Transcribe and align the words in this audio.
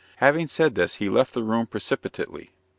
Having 0.15 0.47
said 0.47 0.73
this, 0.73 0.95
he 0.95 1.09
left 1.09 1.33
the 1.35 1.43
room 1.43 1.67
precipitately. 1.67 2.49